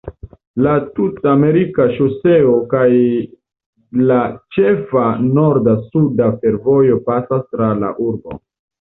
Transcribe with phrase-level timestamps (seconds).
[0.67, 2.89] La Tut-Amerika Ŝoseo kaj
[4.15, 4.19] la
[4.59, 8.45] ĉefa norda-suda fervojo pasas tra la urbo.